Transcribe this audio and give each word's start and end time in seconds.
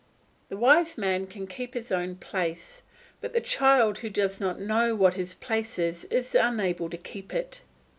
The 0.49 0.57
wise 0.57 0.97
man 0.97 1.27
can 1.27 1.45
keep 1.45 1.75
his 1.75 1.91
own 1.91 2.15
place; 2.15 2.81
but 3.19 3.33
the 3.33 3.39
child 3.39 3.99
who 3.99 4.09
does 4.09 4.39
not 4.39 4.59
know 4.59 4.95
what 4.95 5.13
his 5.13 5.35
place 5.35 5.77
is, 5.77 6.05
is 6.05 6.33
unable 6.33 6.89
to 6.89 6.97
keep 6.97 7.35
it. 7.35 7.61